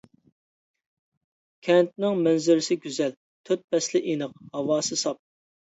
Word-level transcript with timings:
كەنتنىڭ 1.69 2.17
مەنزىرىسى 2.29 2.81
گۈزەل، 2.87 3.17
تۆت 3.47 3.69
پەسلى 3.73 4.07
ئېنىق، 4.09 4.37
ھاۋاسى 4.59 5.01
ساپ. 5.07 5.27